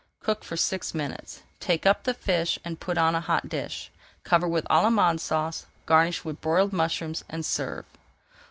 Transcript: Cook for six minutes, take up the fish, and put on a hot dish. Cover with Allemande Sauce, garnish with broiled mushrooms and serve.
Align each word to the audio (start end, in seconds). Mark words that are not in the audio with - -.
Cook 0.23 0.43
for 0.43 0.57
six 0.57 0.95
minutes, 0.95 1.43
take 1.59 1.85
up 1.85 2.01
the 2.05 2.15
fish, 2.15 2.57
and 2.65 2.79
put 2.79 2.97
on 2.97 3.13
a 3.13 3.21
hot 3.21 3.47
dish. 3.49 3.91
Cover 4.23 4.47
with 4.47 4.65
Allemande 4.67 5.19
Sauce, 5.21 5.67
garnish 5.85 6.25
with 6.25 6.41
broiled 6.41 6.73
mushrooms 6.73 7.23
and 7.29 7.45
serve. 7.45 7.85